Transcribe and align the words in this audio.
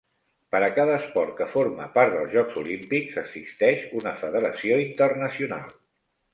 Per 0.53 0.61
a 0.67 0.69
cada 0.77 0.95
esport 1.01 1.35
que 1.41 1.47
forma 1.51 1.85
part 1.99 2.15
dels 2.15 2.33
Jocs 2.37 2.57
Olímpics, 2.63 3.21
existeix 3.25 3.87
una 4.03 4.17
federació 4.25 4.83
internacional. 4.89 5.73